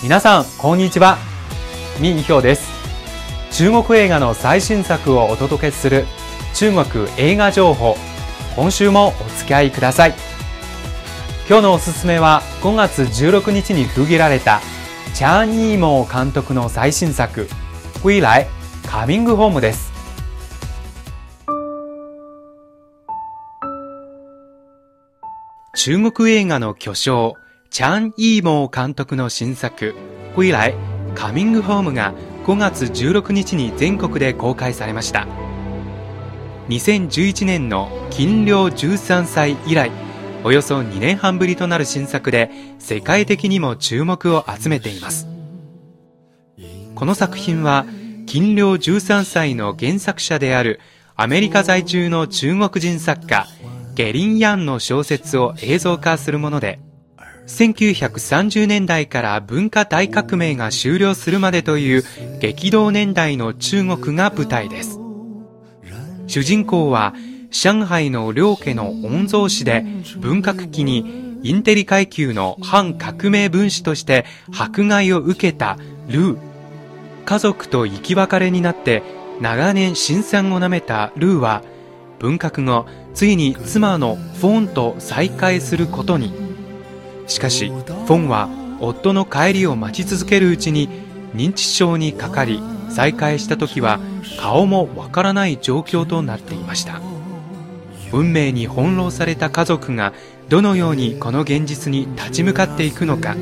[0.00, 1.18] 皆さんこんにちは。
[1.98, 2.70] ミンヒョウです。
[3.50, 6.06] 中国映画の最新作をお届けする
[6.54, 7.96] 中国映画情報。
[8.54, 10.14] 今週もお付き合いください。
[11.48, 14.60] 今日のおすすめは5月16日に封切られた
[15.14, 17.48] チャン・イーモー監督の最新作
[18.04, 18.46] 「归来
[18.86, 19.92] カミングホーム」です。
[25.74, 27.34] 中国映画の巨匠
[27.70, 29.94] チャン・イーモー監督の新作
[30.34, 30.74] 「归来
[31.14, 35.26] カミングホーム」が5月16日に全国で公開されました。
[36.68, 39.90] 2011年の金陵13歳以来
[40.44, 45.26] およそ2年半ぶりとなる新作で世界的にも注目を集めています。
[46.94, 47.86] この作品は
[48.26, 50.80] 金陵13歳の原作者である
[51.16, 53.46] アメリカ在住の中国人作家
[53.94, 56.80] ゲリン・ヤンの小説を映像化するもので
[57.48, 62.04] 1930年代から文化大革命が終了するまでという
[62.40, 65.00] 激動年代の中国が舞台です
[66.26, 67.14] 主人公は
[67.50, 69.84] 上海の両家の御曹司で
[70.18, 76.38] 文革期にインテリ階級の反革命分子として迫害を受けたルー。
[77.24, 79.02] 家族と生き別れになって
[79.40, 81.62] 長年辛酸をなめたルーは
[82.18, 86.47] 文革後ついに妻のフォンと再会することに。
[87.28, 88.48] しかしフォンは
[88.80, 90.88] 夫の帰りを待ち続けるうちに
[91.34, 94.00] 認知症にかかり再会した時は
[94.40, 97.00] 顔もわからない状況となっていました。
[98.12, 100.14] 運命に翻弄された家族が
[100.48, 103.36] どのようにこの現実に立ち向かっていくのか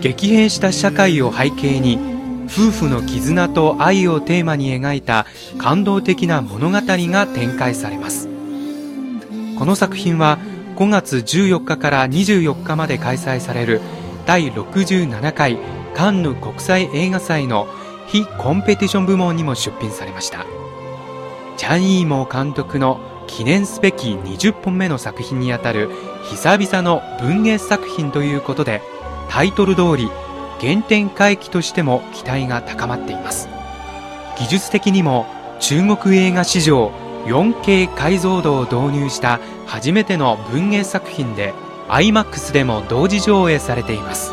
[0.00, 1.98] 激変した社会を背景に
[2.44, 5.26] 夫婦の絆と愛をテーマに描いた
[5.58, 8.28] 感動的な物語が展開されます。
[9.58, 10.38] この作品は
[10.76, 13.80] 5月14日から24日まで開催される
[14.26, 15.58] 第67回
[15.94, 17.66] カンヌ国際映画祭の
[18.06, 20.46] 非コンペティション部門にも出品されました。
[21.56, 25.90] チャン・イーモー監督の記念すべき20本目の作品にあたる
[26.30, 28.82] 久々の文芸作品ということで
[29.28, 30.10] タイトル通り
[30.60, 33.48] 原点回帰としても期待が高まっています。
[34.38, 35.26] 技術的にも
[35.60, 36.90] 中国映画史上
[37.26, 41.54] 4K 解像度を導入した初めての文芸作品で
[41.88, 44.32] IMAX でも同時上映されています。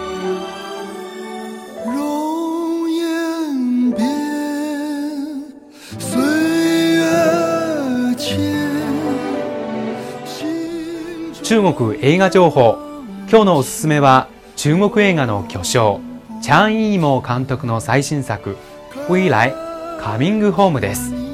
[11.44, 12.90] 中国映画情報。
[13.30, 16.00] 今日のおすすめは中国映画の巨匠
[16.42, 18.58] チャン・イーモー監督の最新作
[19.08, 19.54] 「未来
[20.00, 21.28] カミングホーム」です。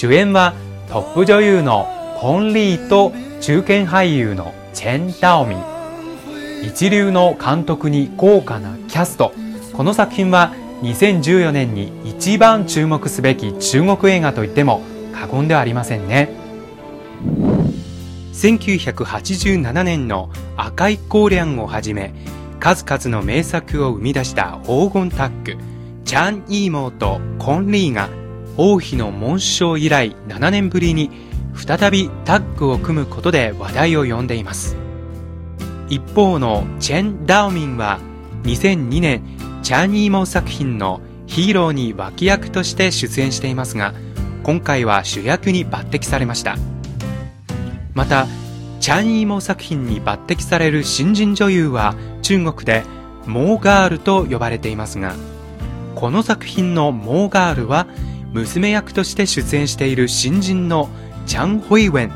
[0.00, 0.54] 主演は
[0.88, 1.86] トップ女優の
[2.18, 3.12] コン・リーと
[3.42, 5.56] 中堅俳優のチェン・ダオミ。
[6.66, 9.34] 一流の監督に豪華なキャスト。
[9.74, 14.80] この作品は2014年に一番注目すべき中国映画といっても
[15.12, 16.30] 過言ではありませんね。
[18.32, 22.14] 1987年の赤い光亮をはじめ
[22.58, 25.62] 数々の名作を生み出した黄金タッグ
[26.06, 28.08] チャン・イーモーとコン・リーが
[28.62, 31.10] 王妃の紋章以来7年ぶりに
[31.54, 34.76] 再びタッグを組むことで話題を呼んでいます。
[35.88, 38.00] 一方のチェン・ダオミンは
[38.42, 39.22] 2002年
[39.62, 43.94] チャン・イーモ作品のヒーローに脇役として出演していますが
[44.42, 46.58] 今回は主役に抜擢されました。
[47.94, 48.26] また
[48.78, 52.82] チャン・イーモ作品に抜擢される新人女優は中国で
[53.24, 55.14] モーガールと呼ばれていますが
[55.94, 57.86] この作品のモーガールは
[58.32, 60.88] 娘役として出演している新人の
[61.26, 62.12] チャン・ホイウェン。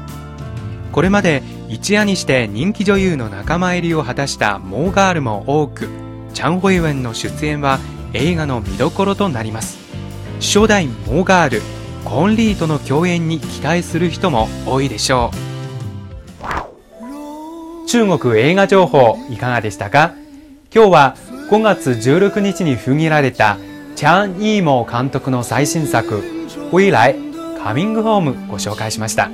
[0.92, 5.88] これまで一夜にして人気女優の仲間入りを果たしたモーガールも多く
[6.32, 7.80] チャン・ホイウェンの出演は
[8.12, 9.78] 映画の見どころとなります。
[10.40, 11.62] 初代モーガール
[12.04, 15.36] コンリーとの共演に期待する人も多いでしょう。
[17.88, 20.14] 中国映画情報いかがでしたか？
[20.74, 21.16] 今日は
[21.50, 23.58] 5月16日に封切られた
[23.96, 26.22] チャン・イーモー監督の最新作
[26.70, 27.16] 「未来
[27.62, 29.30] カミングホーム」ご紹介しました。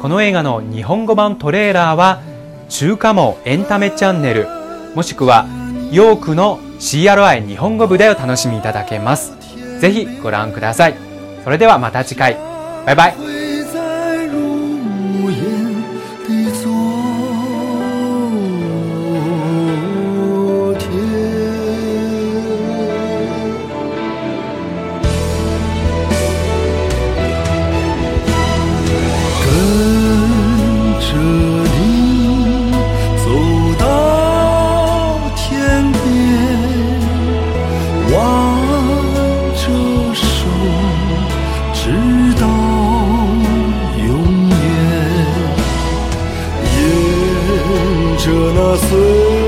[0.00, 2.20] この映画の日本語版トレーラーは
[2.68, 4.48] 中華網エンタメチャンネル
[4.94, 5.46] もしくは
[5.92, 9.32] ヨークの CRI 日本語部でお楽しみいただけます。
[9.78, 10.94] ぜひご覧ください。
[11.44, 12.36] それではまた次回。
[12.86, 13.41] バイバイ。
[48.24, 49.41] 着那岁